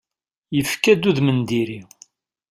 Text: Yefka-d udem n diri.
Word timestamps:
Yefka-d 0.55 1.03
udem 1.09 1.29
n 1.37 1.39
diri. 1.49 1.81